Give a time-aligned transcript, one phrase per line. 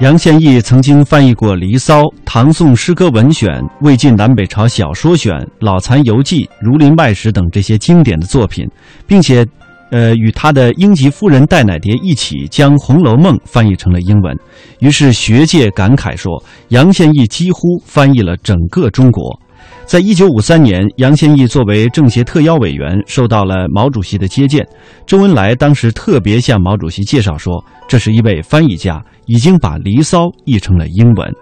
[0.00, 3.50] 杨宪益曾经翻译过《离骚》《唐宋诗歌文选》
[3.82, 8.66] 《魏晋南北朝小说选》《老残游记》《儒林外史》等这些经典的作品，
[9.06, 9.46] 并且，
[9.90, 14.34] 呃，与他的英籍夫人戴乃蝶一起将《红楼梦》翻译成了英文。
[14.78, 19.38] 于是学界感慨说，杨宪益几乎翻译了整个中国。
[19.84, 24.66] 在一九五三年，杨宪益作为政协特邀委员，受到了毛主席的接见。
[25.04, 31.32] 周恩来当时特别向毛主席介绍说，这是一位翻译家，已经把《离骚》译成了英文。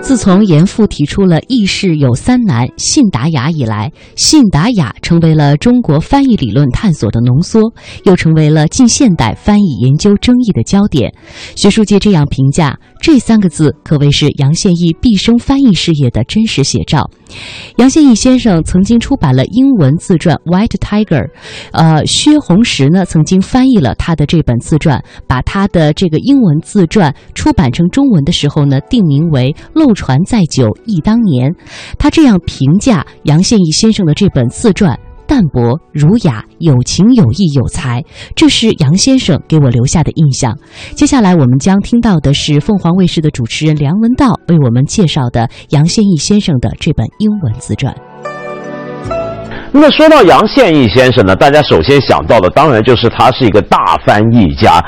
[0.00, 7.60] 自从严复提出了“易事有三难，信达雅”以来，信达雅成为了中国翻译理论探索的浓缩，
[8.04, 11.12] 又成为了近现代翻译研究争议的焦点。
[11.54, 17.10] 学术界这样评价这三个字，可谓是杨宪益毕生翻译事业的真实写照。
[17.76, 21.24] 杨宪益先生曾经出版了英文自传《White Tiger》，
[21.72, 31.50] 呃，薛红石呢曾经翻译了他的这本自传，把他的这个英文自传出版成中文的时候呢，定名为《漏旧船载酒忆当年》。
[31.98, 38.04] 他这样评价杨宪益先生的这本自传：淡泊、儒雅、有情、有义、有才，
[38.36, 40.56] 这是杨先生给我留下的印象。
[40.94, 48.07] 接下来我们将听到的是凤凰卫视的主持人梁文道为我们介绍的杨宪益先生的这本英文自传。
[49.80, 54.82] 那么说到杨宪益先生呢，大家首先想到的当然就是他是一个大翻译家。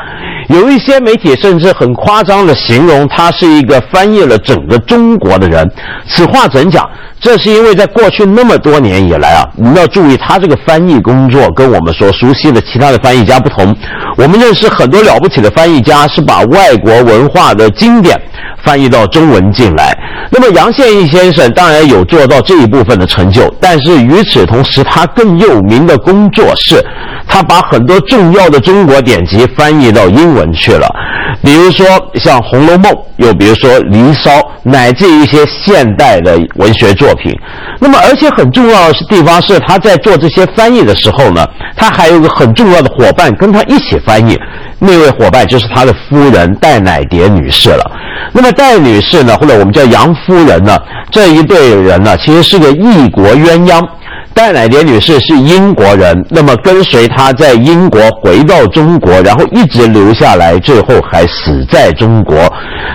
[0.49, 5.65] 有一些媒体甚至很夸张的形容他是一个翻译了整个中国的人。
[6.09, 6.85] 此话怎讲？
[7.21, 13.73] 这是因为在过去那么多年以来啊，我们要注意他这个翻译工作跟我们所熟悉的其他的翻译家不同。
[14.17, 18.21] 我们认识很多了不起的翻译家是把外国文化的经典
[18.65, 19.97] 翻译到中文进来。
[20.33, 26.85] 那么杨宪益先生当然有做到这一部分的成就，但是与此同时，他更有名的工作是，
[27.27, 30.89] 他把很多重要的中国典籍翻译到英文去了。
[31.43, 34.31] 比如说像《红楼梦》，又比如说《离骚》，
[34.63, 37.33] 乃至一些现代的文学作品。
[37.79, 44.37] 那么，而且很重要的是地方是，他在做这些翻译的时候呢，他还有一个很重要的伙伴跟他一起翻译。
[44.79, 47.91] 那位伙伴就是他的夫人戴乃蝶女士了。
[48.33, 50.79] 那么戴女士呢，或者我们叫杨夫人呢，
[51.11, 53.81] 这一对人呢，其实是个异国鸳鸯。
[54.33, 62.37] 戴乃蝶女士是英国人，那么跟随她在英国回到中国，然后一直留下来，最后还死在中国。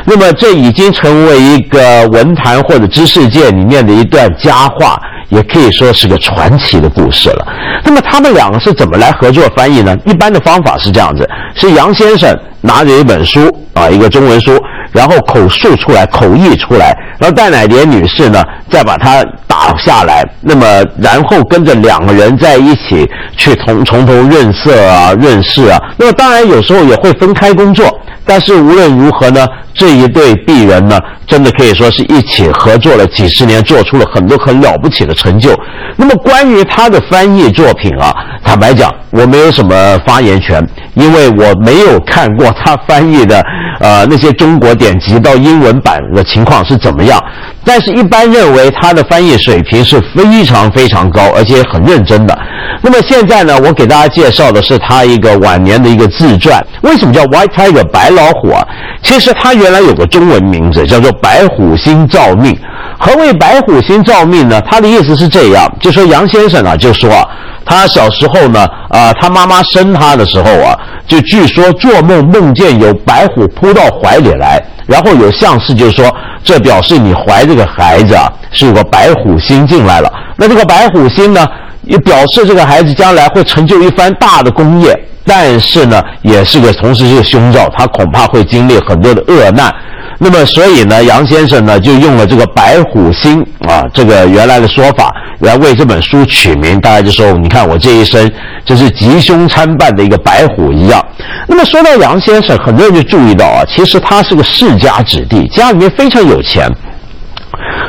[0.06, 7.46] 那么这已经成为一个文坛或者知识界里面的一段佳话，也可以说是个传奇的故事了。
[7.84, 9.96] 那么他们两个是怎么来合作翻译呢？
[10.06, 13.42] 一般的方法是这样子：是杨先生拿着一本书
[13.74, 14.52] 啊，一个中文书。
[14.92, 20.24] 然后口述出来，口译出来，然后戴乃莲女士呢，再把它打下来。
[20.42, 20.66] 那么，
[20.98, 25.80] 然后跟着两个人在一起去从从头润色啊、润饰啊。
[25.98, 27.86] 那么，当然有时候也会分开工作，
[28.26, 35.58] 但是无论如何呢，这一对璧人呢，真的可以说是一起合作了几十年，做出了很多很了不起的成就。
[35.98, 38.14] 那么，关于他的翻译作品啊，
[38.44, 40.62] 坦白讲，我没有什么发言权，
[40.96, 43.42] 因为我没有看过他翻译的
[43.80, 47.20] 呃那些中国典籍到英文版的情况是怎么样。
[47.64, 52.38] 但是，一般认为他的翻译水平是非常非常高，而且很认真的。
[52.82, 56.64] 那么现在呢，我给大家介绍的是他一个晚年的一个自传。
[56.84, 58.62] 为什么叫 White Tiger 白老虎啊？
[59.02, 62.54] 其实他原来有个中文名字叫做《白虎星照命》。
[63.00, 64.62] 何谓白虎星照命呢？
[64.70, 67.26] 他的意思是这样，就说杨先生啊，就说啊，
[67.66, 70.78] 他小时候呢，啊，他妈妈生他的时候啊，
[71.08, 76.06] 就据说做梦梦见有白虎扑到怀里来，然后有相士就说，
[76.44, 80.12] 这表示你怀这个孩子啊，是有个白虎星进来了。
[80.38, 81.46] 那这个白虎星呢，
[81.84, 89.74] 也表示这个孩子将来会成就一番大的功业，但是呢，也是个同时是个凶兆，他恐怕会经历很多的恶难。
[90.18, 96.80] 那么，所以呢，杨先生呢就用了这个白虎星啊，这个原来的说法来为这本书取名。
[96.80, 98.32] 大家就说，你看我这一生
[98.66, 101.06] 就是吉凶参半的一个白虎一样。
[101.48, 106.70] 那么说到杨先生，很多人就注意到啊，其实他是个世家子弟，家里面非常有钱。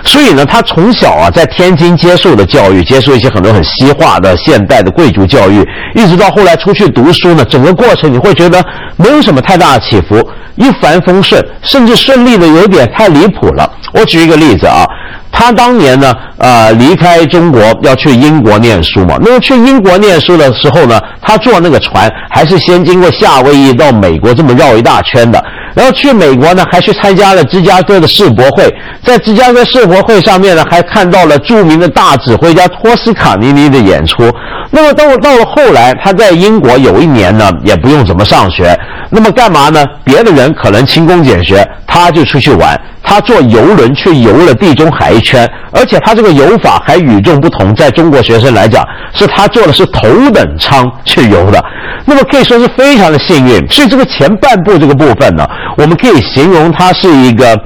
[0.06, 8.64] 所以呢，他从小啊在天津接受的教育，接受一些很多很西化的现代的贵族教育，一直到后来出去读书呢，整个过程你会觉得
[8.96, 10.16] 没有什么太大的起伏，
[10.54, 13.70] 一帆风顺，甚至顺利的有点太离谱了。
[13.92, 14.86] 我举一个例子啊，
[15.32, 25.42] 他当年呢，呃，离开中国要去英国念书嘛，那么去英国念书的时候呢，他坐那个船还是先经过夏威夷到美国这么绕一大圈的。
[25.76, 28.74] 然后去美国呢，还去参加了芝加哥的世博会，
[29.04, 34.32] 在芝加哥世博会上面呢，还看到了著名的大指挥家托斯卡尼尼的演出。
[34.70, 38.74] 那么到到了后来，他在英国有一年呢，也不用怎么上学，
[39.10, 39.84] 那么干嘛呢？
[40.04, 42.78] 别的人可能勤工俭学，他就出去玩。
[43.02, 47.72] 他坐游轮去游了地中海一圈，而且他这个游法还与众不同。
[47.74, 51.64] 在中国学生来讲，是他坐的是头等舱去游的，
[52.04, 53.64] 那么可以说是非常的幸运。
[53.68, 57.56] 所以这个前半部这个部分呢，我们可以形容他是一个。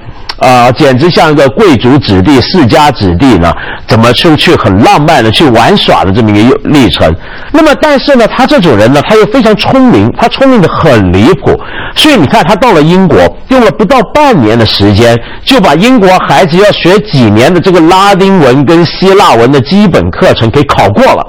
[0.40, 3.52] 啊，简直像一个贵族子弟、世家子弟呢，
[3.86, 7.14] 怎么出去很浪漫的去玩耍的这么一个历程。
[7.52, 11.58] 那么，但是呢，他这种人呢，他又非常聪明，他聪明的很离谱。
[11.94, 15.14] 所以你看，他到了英国，用了不到半年的时间，
[15.44, 21.26] 就把英国孩子要学几年的这个拉丁文跟希腊文的基本课程给考过了。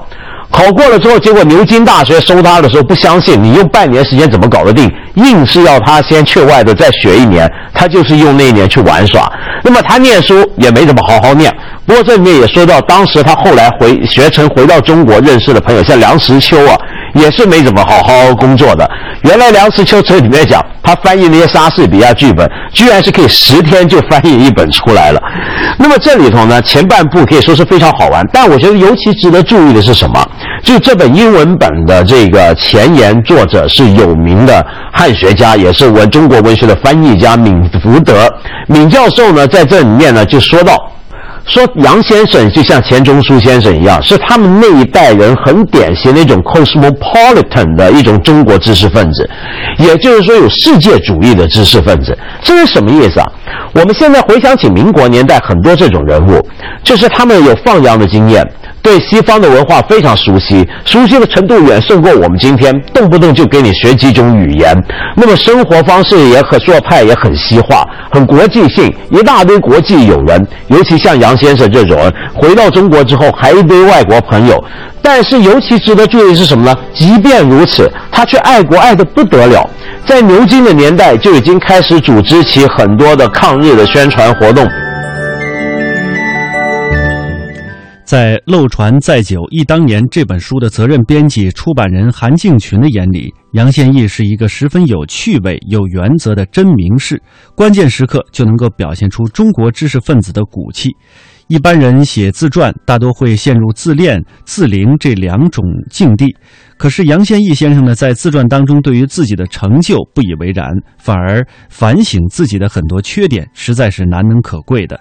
[0.52, 4.88] 考过了之后，结果牛津大学收他的时候不相信，你用半年时间怎么搞得定？
[5.14, 9.30] 硬是要他先去外头再学一年，他就是用那一年去玩耍。
[9.64, 11.52] 那么他念书也没怎么好好念。
[11.86, 16.76] 不过这里面也说到，当时他后来回学成回到中国认识的朋友，像梁实秋啊，
[17.14, 18.88] 也是没怎么好好工作的。
[19.22, 25.20] 原来梁实秋这里面讲，他翻译那些莎士比亚剧本，居然是可以十天就翻译一本出来了。
[25.78, 30.24] 那么这里头呢，前半部可以说是非常好玩，但我觉得尤其值得注意的是什么？
[30.62, 38.28] 就这本英文本的这个前言作者是有名的汉学家，也是文中国文学的翻译家闵福德。
[38.68, 40.76] 闵教授呢，在这里面呢就说到。
[41.44, 49.28] 说杨先生就像钱钟书先生一样，是他们那一代人很典型的一种 cosmopolitan 的一种中国知识分子，
[49.76, 52.16] 也就是说有世界主义的知识分子。
[52.42, 53.26] 这是什么意思啊？
[53.74, 56.40] 我们现在回想起民国年代很多这种人物，
[56.84, 58.48] 就是他们有放羊的经验。
[58.82, 64.76] 对西方的文化非常熟悉，熟悉的程度远胜过我们今天，动不动就给你学几种语言。
[65.16, 70.44] 那么生活方式也很做派，也很西化，很国际性，一大堆国际友人。
[70.66, 74.62] 尤其像杨先生这种人，回到中国之后还一堆外国朋友。
[75.00, 76.76] 但是尤其值得注意是什么呢？
[76.92, 79.68] 即便如此，他却爱国爱得不得了，
[80.06, 84.66] 在牛津的年代就已经开始组织起很多的抗日的宣传活动。
[88.12, 97.18] 在《漏船载酒忆当年》这本书的责任编辑、出版人韩敬群的眼里，杨宪益是一个十分有趣味、有原则的真名士，
[97.54, 100.94] 关键时刻就能够表现出中国知识分子的骨气。
[101.48, 106.34] 一般人写自传大多会陷入自恋、自怜这两种境地，
[106.78, 110.66] 可是杨宪益先生呢，在自传当中对于自己的成就不以为然，
[110.98, 114.98] 反而反省自己的很多缺点，实在是难能可贵的。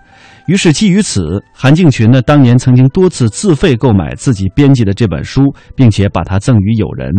[0.47, 5.43] 于是，基于此，韩敬群呢，当年曾经多次自费购买自己编辑的这本书，
[5.75, 7.09] 并且把它赠予友人。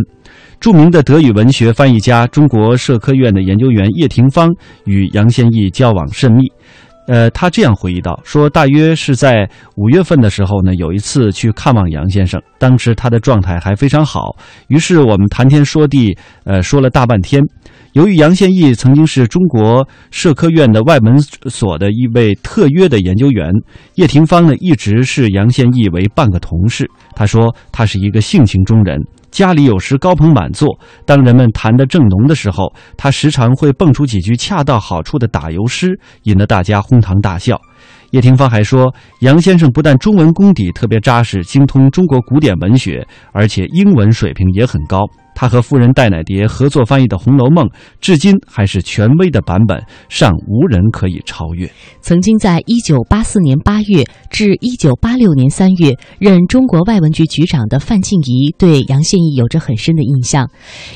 [0.61, 4.51] 著名的德语文学翻译家、中国社科院的研究员叶廷芳
[4.85, 6.43] 与杨宪益交往甚密。
[7.13, 14.35] 呃，他这样回忆道：“说大约是在五月份的时候呢，有一次去看望杨先生，当时他的状态还非常好。
[14.69, 17.43] 于是我们谈天说地，呃，说了大半天。”
[17.93, 23.53] 由于杨宪益曾经是中国社科院的外文所的一位特约的研究员，
[23.97, 26.91] 叶廷芳呢一直视杨宪益为半个同事。
[27.15, 28.99] 他说他是一个性情中人，
[29.33, 37.59] 家里有时高朋满座，当人们谈得正浓的时候，他时常会蹦出几句恰到好处的打油诗，引得大家哄堂大笑。
[38.11, 45.07] 叶廷芳还说，杨先生不但中文功底特别扎实，精通中国古典文学，而且英文水平也很高。
[45.43, 47.67] 他和夫人戴乃蝶合作翻译的《红楼梦》，
[48.01, 51.69] 至今还是权威的版本，尚无人可以超越。
[52.01, 60.49] 曾经在一九八四年八月至一九八六年三月任中国外文局局长的范静怡，对杨宪益有着很深的印象。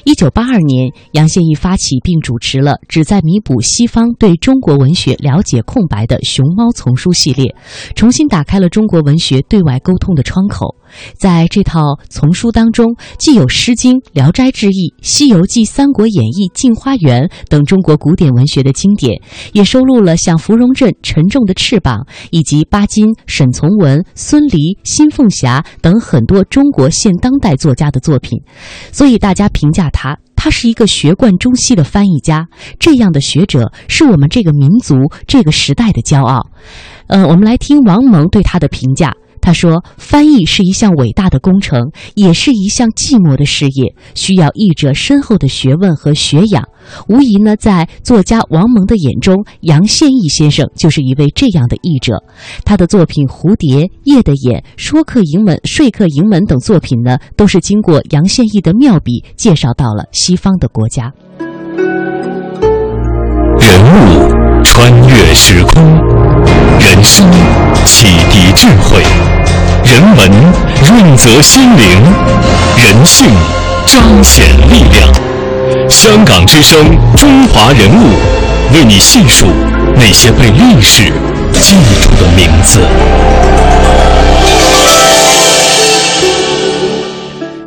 [0.04, 7.52] 一九八二年，杨宪益发起并主持了旨在弥补西方对中国文学了解空白的“熊猫”丛书系列，
[7.96, 10.76] 重新打开了中国文学对外沟通的窗口。
[11.14, 19.20] 在这套丛书当中，既有《诗经》《聊斋志异》《西游记》《三国演义》《镜花缘》等中国古典文学的经典，
[19.52, 21.98] 也收录了像芙蓉镇《沉重的翅膀》
[22.30, 28.38] 以及巴金、沈从文、孙犁、辛凤霞等很多中国现当代作家的作品。
[28.92, 32.46] 所以大家评价他，他是一个学贯中西的翻译家。
[32.78, 34.94] 这样的学者是我们这个民族、
[35.26, 36.46] 这个时代的骄傲。
[37.08, 39.12] 呃，我们来听王蒙对他的评价。
[39.46, 46.64] 他说：“翻译是一项伟大的工程，也是一项寂寞的事业，需要译者深厚的学问和学养。
[47.06, 52.24] 无疑呢，在作家王蒙的眼中，杨宪益先生就是一位这样的译者。
[52.64, 61.12] 他的作品《蝴蝶》《夜的眼》《说客迎门》《说客迎门》等作品呢，都是经过杨宪益的妙笔介绍到了西方的国家。
[63.60, 65.84] 人物穿越时空，
[66.80, 67.30] 人生
[67.84, 69.04] 启迪智慧。”
[69.86, 70.30] 人文
[70.82, 71.86] 润泽心灵，
[72.76, 73.24] 人性
[73.86, 75.88] 彰显力量。
[75.88, 76.84] 香港之声，
[77.16, 78.08] 中华人物，
[78.74, 79.46] 为你细数
[79.94, 81.04] 那些被历史
[81.52, 82.80] 记住的名字。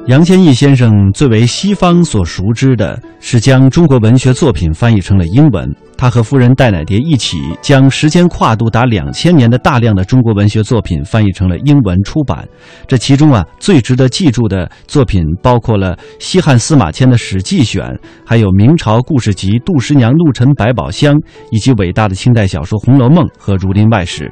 [0.07, 5.73] 杨先益先生最为西方所熟知的是将中国文学作品翻译成了英文。
[5.99, 12.47] 他和夫人戴乃蝶一起将时间跨度达两千年的大量的中国文学作品翻译成了英文出版。
[12.87, 17.83] 这其中啊，最值得记住的作品包括了西汉司马迁的《史记选》，
[18.25, 21.13] 还有明朝故事集《杜十娘陆沉百宝箱》，
[21.51, 24.23] 以及伟大的清代小说《红楼梦》和《儒林外史》。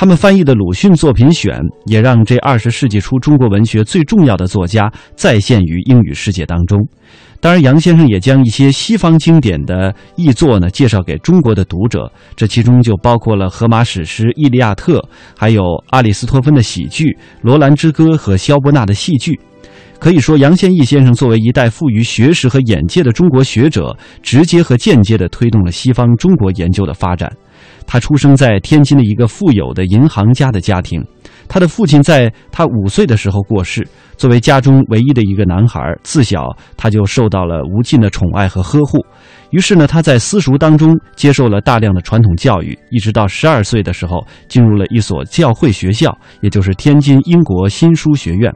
[0.00, 6.78] 他们翻译的鲁迅作品选，也让这二十世纪初中国文学最重要的作家再现于英语世界当中。
[7.40, 15.00] 当然，杨先生也将一些西方经典的译作呢介绍给中国的读者，这其中就包括了荷马史诗《伊利亚特》，
[15.36, 17.06] 还有阿里斯托芬的喜剧
[17.42, 19.36] 《罗兰之歌》和萧伯纳的戏剧。
[19.98, 27.28] 可以说，杨宪益先生作为一代富于学识和眼界的中国学者，直接和间接地推动了西方中国研究的发展。
[27.88, 31.02] 他出生在天津的一个富有的银行家的家庭，
[31.48, 33.88] 他的父亲在他五岁的时候过世。
[34.18, 38.98] 作为家中唯一的一个男孩，自小他就受到了无尽的宠爱和呵护。
[39.50, 48.52] 于是呢，他在私塾当中接受了大量的传统教育，一直到十二岁的时候，进入了一所教会学校，也就是天津英国新书学院。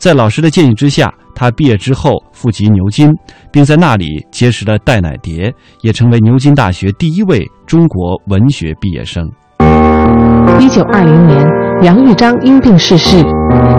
[0.00, 3.12] 在老师的建议之下，他毕业之后赴籍牛津，
[3.52, 5.52] 并在那里结识了戴乃蝶，
[5.82, 9.30] 也成为牛津大学第一位中国文学毕业生。
[10.58, 11.46] 一九二零年，
[11.82, 13.22] 杨玉章因病逝世，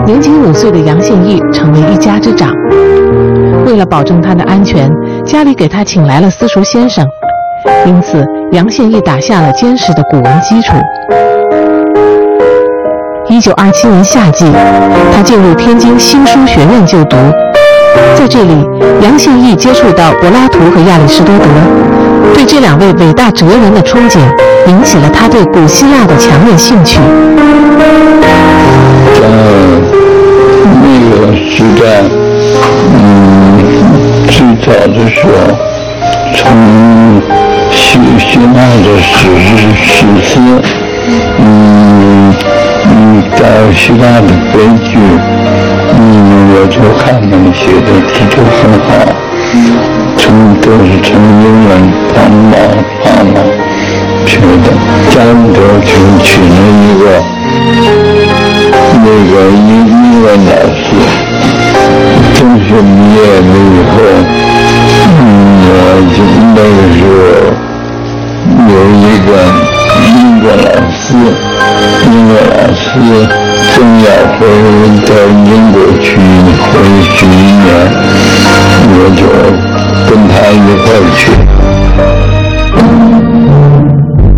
[0.06, 2.54] 年仅五岁的杨宪益成为一家之长。
[3.66, 4.88] 为了保证他的安全，
[5.24, 7.04] 家里给他请来了私塾先生，
[7.84, 10.72] 因此杨宪益打下了坚实的古文基础。
[13.32, 14.44] 一九二七年夏季，
[15.10, 17.16] 他进入天津新书学院就读。
[18.14, 18.52] 在这里，
[19.00, 21.46] 杨宪益接触到柏拉图和亚里士多德，
[22.34, 24.18] 对这两位伟大哲人的憧憬，
[24.66, 26.98] 引起了他对古希腊的强烈兴趣。
[29.14, 29.26] 在
[30.82, 32.04] 那个时代，
[32.92, 33.56] 嗯，
[34.28, 35.56] 最早的时候，
[36.36, 37.22] 从
[37.70, 40.38] 希希腊的史诗史诗，
[41.38, 42.01] 嗯。
[43.36, 43.42] 在
[43.74, 44.90] 希腊的悲剧，
[45.98, 46.00] 嗯，
[46.54, 48.88] 我就看他们写的字就很好，
[50.16, 50.22] 从
[50.60, 51.70] 都是成英文
[52.14, 52.52] 帮忙
[53.04, 53.36] 帮忙
[54.26, 54.46] 写的。
[55.10, 55.14] 加
[55.52, 55.90] 德就
[56.22, 57.04] 请了一个
[59.02, 60.84] 那个英英文老师，
[62.34, 63.92] 中学毕业了以后，
[65.18, 65.20] 嗯，
[65.66, 65.70] 我
[66.14, 66.16] 就
[66.54, 67.10] 那个时候
[68.68, 69.28] 有一个。
[70.04, 70.81] 英国老师
[71.12, 71.18] 师，
[72.06, 72.88] 英国老师
[73.74, 74.06] 正要
[74.38, 74.40] 回
[75.04, 75.10] 到
[75.44, 76.16] 英国去
[76.56, 76.72] 回
[77.12, 77.28] 去一
[77.60, 77.68] 年，
[78.88, 79.20] 我就
[80.08, 81.20] 跟他一块去。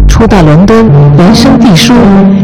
[0.08, 1.94] 初到伦敦，人生地书，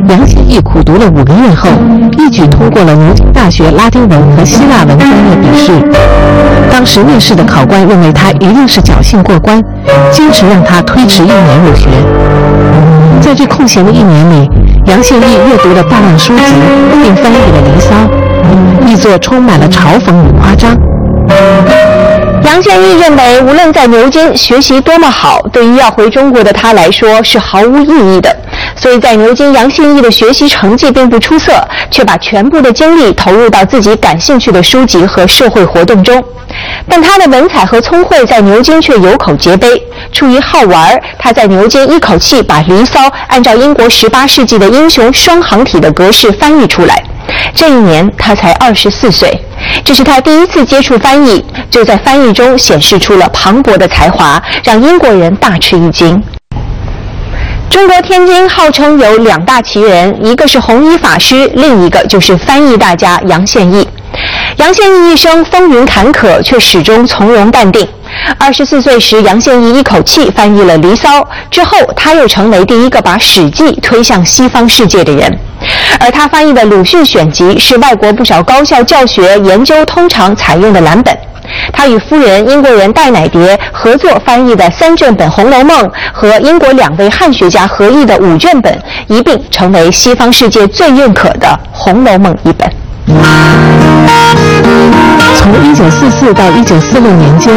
[0.09, 1.69] 杨宪益苦读了五个月后，
[2.17, 5.73] 一举通过了牛津大学拉丁文和希腊文专业笔试。
[6.71, 9.61] 当时面试的考官认为他一定是侥幸过关，
[10.13, 11.89] 坚持让他推迟一年入学。
[13.21, 14.49] 在这空闲的一年里，
[14.87, 16.43] 杨宪益阅读了大量书籍，
[16.91, 17.91] 并翻译了《离骚》，
[18.89, 20.77] 译作充满了嘲讽与夸张。
[22.43, 28.35] 杨宪益认为，无论在牛津学习多么好，对于要回中国的他来说是毫无意义的。
[28.81, 31.53] 所以在牛津，杨信义的学习成绩并不出色，
[31.91, 36.25] 却把全部的精力投入到自己感兴趣的书籍和社会活动中。
[36.89, 39.69] 但他的文采和聪慧在牛津却有口皆碑。
[40.13, 47.05] 出于好玩，他在牛津一口气把《离骚》按照英国十八世纪的英雄双行体的格式翻译出来。
[47.55, 49.31] 这一年他才二十四岁，
[49.85, 56.21] 这是他第一次接触翻译，就在翻译中显示出了磅礴的才华，让英国人大吃一惊。
[57.71, 63.89] 中国天津号称有两大奇人，一个是弘一法师，另一个就是翻译大家杨宪益。
[64.57, 67.87] 杨宪益一生风云坎坷，却始终从容淡定。
[68.39, 75.39] 二十四岁时，杨宪益一口气翻译了《离骚》，之后他又成为第一个把《史记》推向西方世界的人。
[76.01, 81.17] 而他翻译的鲁迅选集是外国不少高校教学研究通常采用的蓝本。
[81.73, 85.79] 他与夫人英国人戴乃蝶合作翻译的三卷本《红楼梦》
[86.13, 88.77] 和英国两位汉学家合译的五卷本，
[89.09, 92.71] 一并成为西方世界最认可的《红楼梦》一本。
[95.37, 97.55] 从1944到1946年间，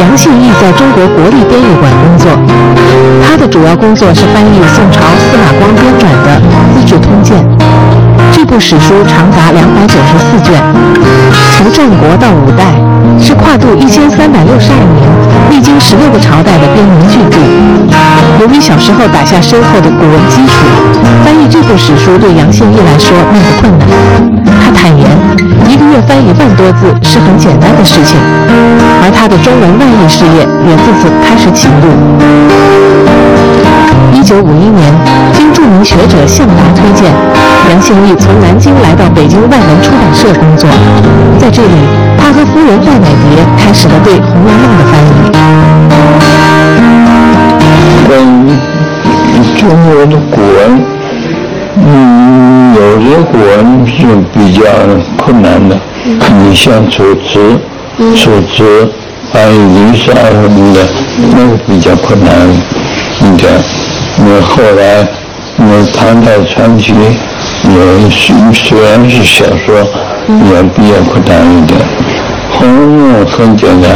[0.00, 2.30] 杨宪益在中国国立编译馆工作。
[3.24, 6.40] 他的主要工作是翻译宋朝司马光编撰的
[6.74, 7.36] 《资治通鉴》。
[8.42, 10.60] 这部史书长达两百九十四卷，
[11.52, 12.74] 从战国到五代，
[13.16, 15.06] 是跨度一千三百六十二年、
[15.48, 17.38] 历经十六个朝代的编年巨著。
[18.40, 20.58] 由于小时候打下深厚的古文基础，
[21.24, 23.86] 翻译这部史书对杨宪益来说并不困难。
[24.58, 25.06] 他坦言，
[25.70, 28.18] 一个月翻一万多字是很简单的事情，
[29.06, 31.86] 而他的中文外译事业也自此开始起步。
[34.12, 34.92] 一九五一年，
[35.32, 37.10] 经著名学者向达推荐，
[37.70, 40.68] 杨宪益从南京来到北京外文出版社工作。
[41.38, 41.74] 在这里，
[42.18, 45.10] 他和夫人戴乃蝶开始了对《红楼梦》的翻译。
[48.14, 48.16] 嗯，
[49.58, 50.84] 中国的古文，
[51.76, 53.96] 嗯，有些古文是
[54.32, 54.62] 比较
[55.16, 55.76] 困难的。
[56.04, 57.38] 你像《楚辞》，
[58.16, 58.62] 《楚辞》
[59.32, 59.58] 翻译
[59.92, 60.78] 《离骚》什么的，
[61.32, 62.30] 那个比较困难
[63.20, 63.50] 一点。
[64.24, 65.06] 那后来，
[65.56, 69.74] 那唐代传奇也是虽然是小说，
[70.28, 71.80] 也比较困难一点。
[72.54, 73.90] 《红楼梦》很简单，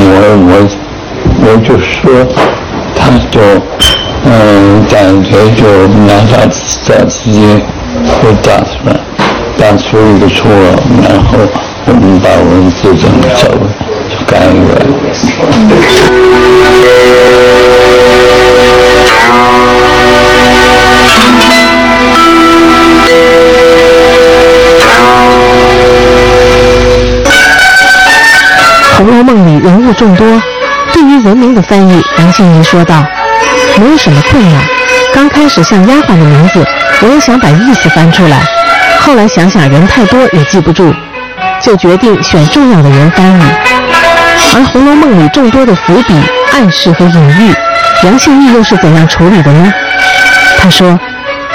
[0.00, 0.06] 我
[0.48, 0.52] 我
[1.44, 2.00] 我就说，
[2.96, 3.40] 他就
[4.24, 5.62] 嗯，感觉就
[6.06, 6.32] 拿他
[6.86, 7.36] 他自己
[8.06, 8.90] 会打出来，
[9.58, 9.86] 打出
[10.16, 10.50] 一个错，
[11.02, 11.28] 然后
[11.86, 13.54] 我们把文字怎么稍微
[14.08, 14.72] 就改一改。
[28.96, 30.26] 《红楼梦》里人物众多，
[30.92, 33.02] 对于文明的翻译，杨宪益说道
[33.80, 34.62] ：“没有什么困难。
[35.14, 36.62] 刚开始像丫鬟的名字，
[37.00, 38.42] 我也想把意思翻出来，
[39.00, 40.94] 后来想想人太多也记不住，
[41.62, 43.42] 就决定选重要的人翻译。
[44.54, 46.14] 而《红楼梦》里众多的伏笔、
[46.52, 47.54] 暗示和隐喻，
[48.02, 49.72] 杨宪益又是怎样处理的呢？
[50.58, 50.98] 他说，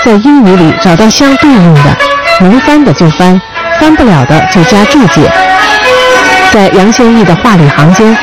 [0.04, 1.98] 在英语里找到相对应的，
[2.42, 3.42] 能翻的就翻，
[3.80, 5.32] 翻不了的就加注解。”
[6.54, 8.16] 在杨宪益的话里行间，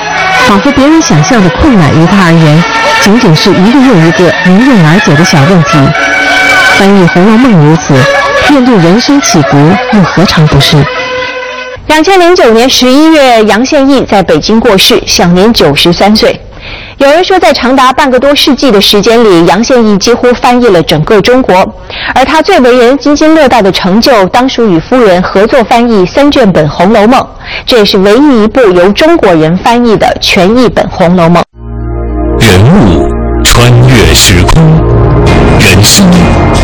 [0.46, 2.62] 仿佛别人想象的困难于他而言，
[3.00, 5.78] 仅仅是一个又一个迎刃而解的小问题。
[6.78, 7.92] 翻译《红楼梦》如此，
[8.50, 9.58] 面对人生起伏，
[9.92, 10.76] 又何尝不是？
[11.88, 16.40] 两千零九年十一月，杨宪益在北京过世，享年九十三岁。
[16.98, 21.54] 有人说，在长达半个多世纪的时间里，杨宪益几乎翻译了整个中国。
[22.14, 27.20] 而他最为人津津乐道的成就，当属与夫人合作翻译三卷本《红楼梦》，
[27.66, 31.42] 这也是唯一一部由中国人翻译的全译本《红楼梦》。
[32.46, 33.08] 人物
[33.42, 34.62] 穿越时空，
[35.58, 36.06] 人生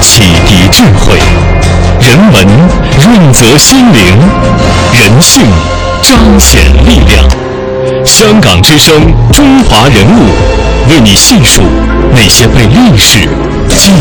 [0.01, 1.19] 启迪智慧，
[2.01, 2.47] 人文
[2.99, 4.19] 润泽心灵，
[4.93, 5.43] 人性
[6.03, 7.48] 彰显力量。
[8.05, 8.95] 香港之声，
[9.33, 11.62] 中华人物，为你细数
[12.14, 13.21] 那些被历史
[13.77, 13.93] 记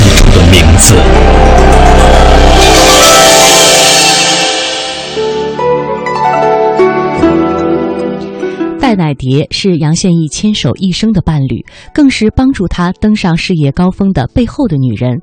[9.17, 15.21] 蝶是杨宪益牵手一生的伴侣，更是帮助他登上事业高峰的背后的女人。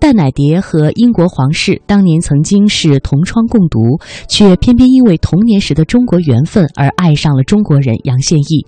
[0.00, 8.66] 戴乃蝶和英国皇室当年曾经是同窗共读，却偏偏因为童年时的中国缘分而爱上了中国人杨宪益。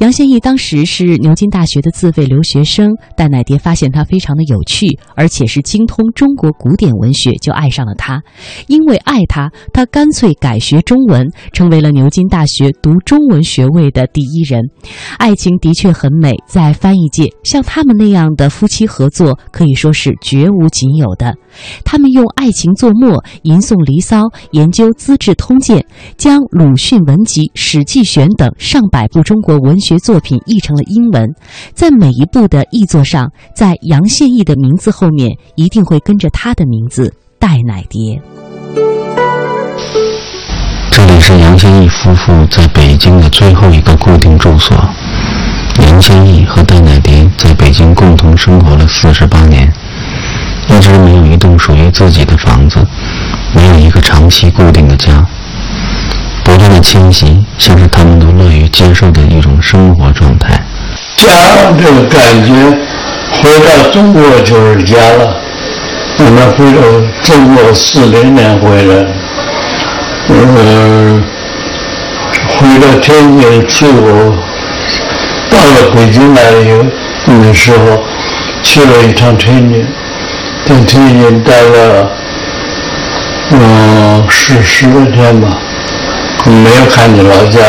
[0.00, 8.22] 杨宪益当时是牛津大学的自费留学生，戴乃蝶发现他非常的有趣，而且是精通中国古典文学，就爱上了他。
[8.66, 13.86] 因为爱他，他干脆改学中文，成为了牛津大学读中文学位。
[13.86, 14.62] 的第一人，
[15.18, 16.32] 爱情的确很美。
[16.48, 21.34] 在翻译界，像他们那样的夫妻合作可以说是绝无仅有的。
[21.84, 25.80] 他们用爱情作墨，吟诵《离骚》，研究《资治通鉴》，
[26.16, 31.28] 将鲁迅文集《史记选》等上百部中国文学作品译成了英文。
[31.74, 38.18] 在每一部的译作上，在杨宪益的名字后面，一定会跟着他的名字——戴乃蝶。
[40.96, 44.74] 这里是杨先益夫妇在北京的最后一个固定住所。
[45.86, 49.70] 杨先益和戴乃迪在北京共同生活了四十八年，
[50.68, 52.78] 一直没有一栋属于自己的房子，
[53.52, 55.22] 没有一个长期固定的家。
[56.42, 60.58] 不断的迁徙，像是他们都乐于接受的一种生活状态。
[61.18, 61.28] 家
[61.78, 62.54] 这个感觉，
[63.32, 65.36] 回到中国就是家了。
[66.20, 66.80] 我们回到
[67.22, 69.06] 中国四零年回来。
[70.28, 71.22] 嗯，
[72.48, 74.34] 回到天津去过，
[75.50, 76.84] 到了北京来以后，
[77.26, 78.02] 那时候
[78.62, 79.86] 去了一趟天津，
[80.66, 82.10] 在天津待了
[83.52, 85.58] 嗯十十多天吧，
[86.44, 87.60] 没有看见老家，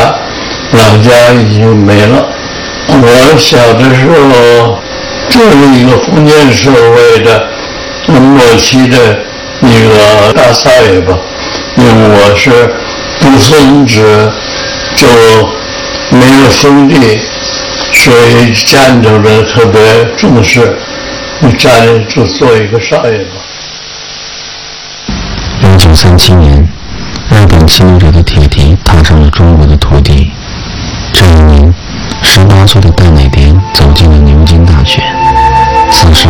[0.71, 2.27] 老家已经没了。
[2.89, 4.79] 我小的时候，
[5.29, 7.47] 这是一个封建社会的
[8.07, 8.97] 末期的
[9.61, 11.15] 一个大少爷吧，
[11.77, 12.49] 因为我是
[13.19, 14.31] 独生子，
[14.95, 15.07] 就
[16.09, 17.19] 没有兄弟，
[17.93, 19.79] 所以家里头人特别
[20.17, 20.75] 重视，
[21.39, 23.35] 你家里就做一个少爷吧。
[25.61, 26.67] 一九三七年，
[27.29, 30.31] 日本侵略者的铁蹄踏上了中国的土地。
[31.13, 31.73] 这一年，
[32.23, 35.01] 十八岁的戴乃蝶走进了牛津大学。
[35.91, 36.27] 此时，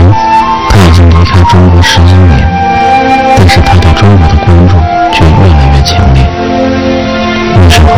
[0.70, 2.48] 他已经离开中国十一年，
[3.38, 4.76] 但是他对中国的关注
[5.18, 6.22] 却越来越强烈。
[7.56, 7.90] 那时候，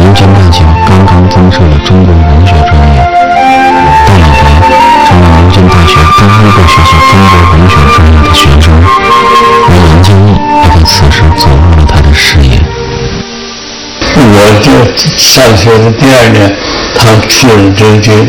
[0.00, 3.04] 牛津大学刚刚增设了中国文学专业，
[4.06, 4.40] 戴乃蝶
[5.06, 8.72] 成了牛津大学第一个学习中国文学专业的学生，
[9.68, 12.58] 而杨建益也在此时走入了他的视野。
[14.16, 14.72] 我就
[15.18, 16.50] 上学的第二年，
[16.94, 18.26] 他去了牛津，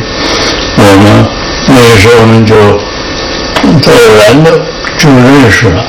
[0.76, 1.26] 我们
[1.68, 4.52] 那个时候呢就偶然的
[4.98, 5.82] 就认识了。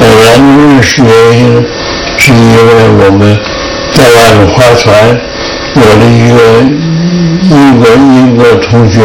[0.00, 1.66] 偶然的认识原因
[2.16, 2.70] 是因为
[3.04, 3.38] 我们
[3.92, 4.94] 在外面划船，
[5.74, 6.38] 我的一个
[7.50, 9.00] 英国英国同学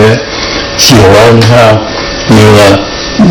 [0.78, 1.82] 喜欢上
[2.30, 2.80] 一个
[3.20, 3.26] 嗯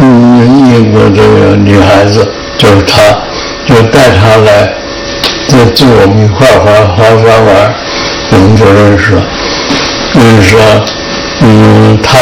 [0.73, 2.27] 英国这个女孩子，
[2.59, 3.19] 就是她，
[3.67, 4.75] 就带她来。
[5.49, 6.65] 就就我们一块划
[6.97, 7.75] 划船玩，
[8.33, 9.23] 我们就认识了。
[10.13, 10.85] 认识了，
[11.43, 12.19] 嗯，他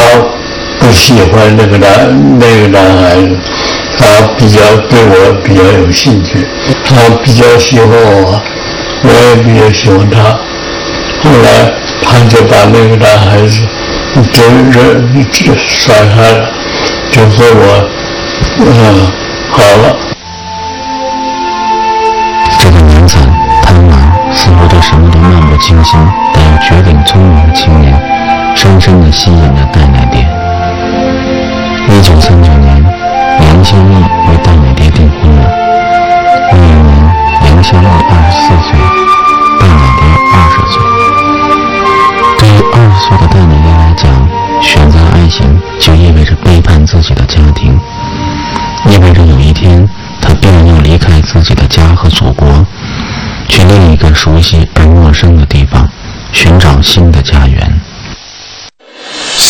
[0.78, 3.34] 不喜欢那个男那个男孩子，
[3.98, 4.04] 他
[4.36, 6.46] 比较对我比较有兴趣，
[6.84, 8.40] 他比较喜欢我，
[9.02, 10.20] 我也比较喜欢他。
[11.22, 13.60] 后来他就把那个男孩子
[14.30, 16.48] 就认就甩开了，
[17.10, 17.88] 就和我
[18.58, 18.64] 嗯
[19.50, 19.96] 好了。
[24.36, 25.98] 似乎对什么都漫不经心，
[26.34, 27.94] 但又绝顶聪明的青年，
[28.54, 30.26] 深深地吸引了戴乃蝶。
[31.88, 32.50] 一九三九，
[33.64, 35.50] 杨先益与戴美蝶订婚了。
[36.52, 37.14] 那一年，
[37.46, 38.78] 杨先益二十四岁，
[39.58, 40.76] 戴美蝶二十岁。
[42.38, 44.28] 对于二十岁的戴美蝶来讲，
[44.60, 47.80] 选择爱情就意味着背叛自己的家庭，
[48.90, 49.88] 意味着有一天
[50.20, 52.46] 他必然要离开自己的家和祖国。
[53.48, 55.88] 去另一个熟悉而陌生的地方，
[56.32, 57.80] 寻找新的家园。